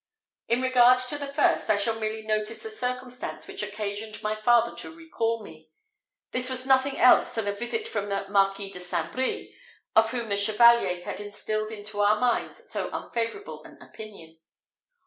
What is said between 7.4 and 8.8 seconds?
a visit from the Marquis de